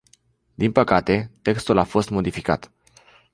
[0.55, 2.71] Din păcate, textul a fost modificat.